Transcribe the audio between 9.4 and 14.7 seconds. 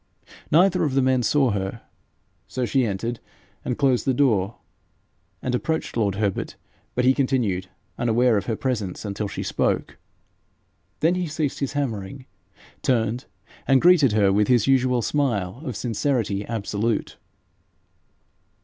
spoke. Then he ceased his hammering, turned, and greeted her with his